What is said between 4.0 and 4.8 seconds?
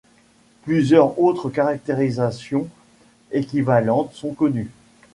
sont connues.